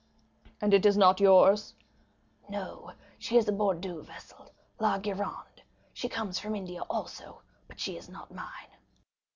"And 0.61 0.73
it 0.73 0.83
is 0.83 0.97
not 0.97 1.19
yours?" 1.19 1.75
"No, 2.49 2.91
she 3.19 3.37
is 3.37 3.47
a 3.47 3.51
Bordeaux 3.51 4.01
vessel, 4.01 4.49
La 4.79 4.97
Gironde; 4.97 5.61
she 5.93 6.09
comes 6.09 6.39
from 6.39 6.55
India 6.55 6.81
also; 6.89 7.43
but 7.67 7.79
she 7.79 7.97
is 7.97 8.09
not 8.09 8.33
mine." 8.33 8.77